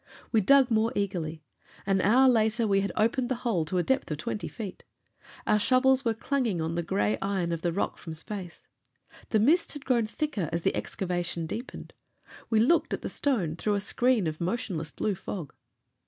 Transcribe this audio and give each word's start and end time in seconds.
We 0.31 0.41
dug 0.41 0.71
more 0.71 0.91
eagerly. 0.95 1.43
An 1.85 2.01
hour 2.01 2.27
later 2.27 2.65
we 2.67 2.81
had 2.81 2.91
opened 2.95 3.29
the 3.29 3.35
hole 3.45 3.65
to 3.65 3.77
a 3.77 3.83
depth 3.83 4.09
of 4.09 4.17
twenty 4.17 4.47
feet. 4.47 4.83
Our 5.45 5.59
shovels 5.59 6.03
were 6.03 6.15
clanging 6.15 6.59
on 6.59 6.73
the 6.73 6.81
gray 6.81 7.19
iron 7.21 7.51
of 7.51 7.61
the 7.61 7.71
rock 7.71 7.99
from 7.99 8.15
space. 8.15 8.65
The 9.29 9.39
mist 9.39 9.73
had 9.73 9.85
grown 9.85 10.07
thicker 10.07 10.49
as 10.51 10.63
the 10.63 10.75
excavation 10.75 11.45
deepened; 11.45 11.93
we 12.49 12.59
looked 12.59 12.95
at 12.95 13.03
the 13.03 13.09
stone 13.09 13.55
through 13.55 13.75
a 13.75 13.79
screen 13.79 14.25
of 14.25 14.41
motionless 14.41 14.89
blue 14.89 15.13
fog. 15.13 15.53